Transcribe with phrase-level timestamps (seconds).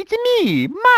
[0.00, 0.16] It's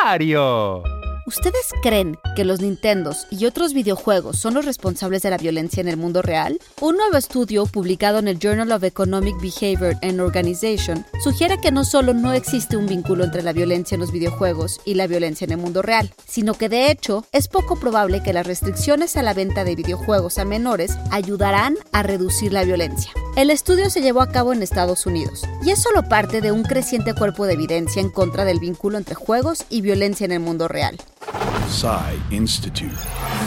[0.00, 0.84] Mario.
[1.26, 5.88] ¿Ustedes creen que los Nintendos y otros videojuegos son los responsables de la violencia en
[5.88, 6.60] el mundo real?
[6.80, 11.84] Un nuevo estudio publicado en el Journal of Economic Behavior and Organization sugiere que no
[11.84, 15.52] solo no existe un vínculo entre la violencia en los videojuegos y la violencia en
[15.52, 19.34] el mundo real, sino que de hecho es poco probable que las restricciones a la
[19.34, 23.12] venta de videojuegos a menores ayudarán a reducir la violencia.
[23.34, 26.64] El estudio se llevó a cabo en Estados Unidos y es solo parte de un
[26.64, 30.68] creciente cuerpo de evidencia en contra del vínculo entre juegos y violencia en el mundo
[30.68, 30.98] real.
[31.70, 32.92] Psy Institute.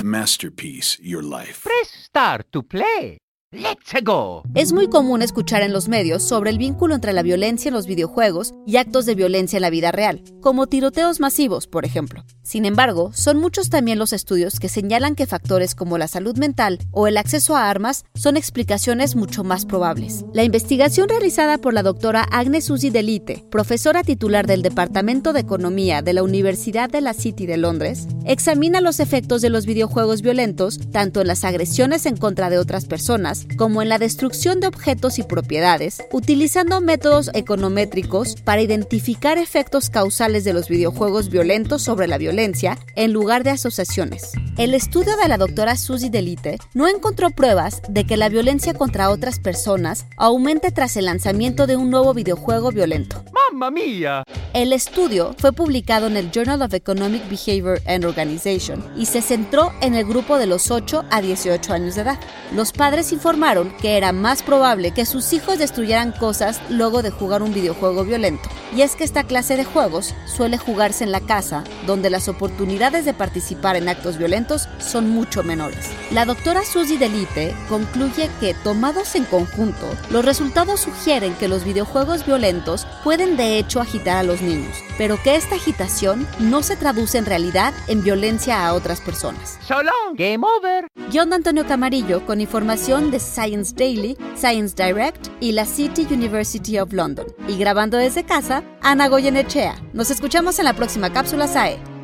[0.04, 1.62] Masterpiece Your Life.
[1.64, 3.20] Press start to play.
[3.52, 4.42] Let's go.
[4.56, 7.86] Es muy común escuchar en los medios sobre el vínculo entre la violencia en los
[7.86, 12.24] videojuegos y actos de violencia en la vida real, como tiroteos masivos, por ejemplo.
[12.46, 16.78] Sin embargo, son muchos también los estudios que señalan que factores como la salud mental
[16.92, 20.26] o el acceso a armas son explicaciones mucho más probables.
[20.32, 26.04] La investigación realizada por la doctora Agnes Uzi Delite, profesora titular del Departamento de Economía
[26.04, 30.80] de la Universidad de la City de Londres, examina los efectos de los videojuegos violentos
[30.92, 35.18] tanto en las agresiones en contra de otras personas como en la destrucción de objetos
[35.18, 42.20] y propiedades, utilizando métodos econométricos para identificar efectos causales de los videojuegos violentos sobre la
[42.20, 44.34] violencia en lugar de asociaciones.
[44.58, 49.10] El estudio de la doctora Suzy Delite no encontró pruebas de que la violencia contra
[49.10, 53.24] otras personas aumente tras el lanzamiento de un nuevo videojuego violento.
[53.34, 54.24] ¡Mamma mía!
[54.54, 59.72] El estudio fue publicado en el Journal of Economic Behavior and Organization y se centró
[59.82, 62.20] en el grupo de los 8 a 18 años de edad.
[62.54, 67.42] Los padres informaron que era más probable que sus hijos destruyeran cosas luego de jugar
[67.44, 68.50] un videojuego violento.
[68.74, 73.06] Y es que esta clase de juegos suele jugarse en la casa, donde las oportunidades
[73.06, 75.90] de participar en actos violentos son mucho menores.
[76.12, 82.26] La doctora Suzy Delite concluye que, tomados en conjunto, los resultados sugieren que los videojuegos
[82.26, 87.18] violentos pueden de hecho agitar a los niños, pero que esta agitación no se traduce
[87.18, 89.58] en realidad en violencia a otras personas.
[89.68, 90.16] So long.
[90.16, 90.88] Game over.
[91.14, 96.92] John Antonio Camarillo con información de Science Daily, Science Direct y la City University of
[96.92, 97.28] London.
[97.48, 99.76] Y grabando desde casa, Ana Goyenechea.
[99.94, 101.95] Nos escuchamos en la próxima cápsula SAE.